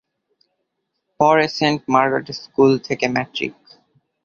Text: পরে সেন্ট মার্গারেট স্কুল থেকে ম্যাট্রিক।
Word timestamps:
পরে 1.19 1.45
সেন্ট 1.57 1.81
মার্গারেট 1.93 2.27
স্কুল 2.41 2.71
থেকে 2.87 3.05
ম্যাট্রিক। 3.15 3.53